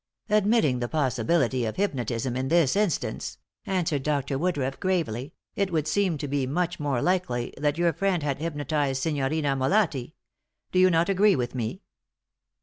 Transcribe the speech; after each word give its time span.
"Admitting 0.31 0.79
the 0.79 0.87
possibility 0.87 1.63
of 1.63 1.75
hypnotism 1.75 2.35
in 2.35 2.47
this 2.47 2.75
instance," 2.75 3.37
answered 3.67 4.01
Dr. 4.01 4.35
Woodruff, 4.35 4.79
gravely, 4.79 5.35
"it 5.55 5.71
would 5.71 5.87
seem 5.87 6.17
to 6.17 6.27
be 6.27 6.47
much 6.47 6.79
more 6.79 7.03
likely 7.03 7.53
that 7.59 7.77
your 7.77 7.93
friend 7.93 8.23
had 8.23 8.39
hypnotized 8.39 8.99
Signorina 8.99 9.55
Molatti. 9.55 10.15
Do 10.71 10.79
you 10.79 10.89
not 10.89 11.07
agree 11.07 11.35
with 11.35 11.53
me?" 11.53 11.83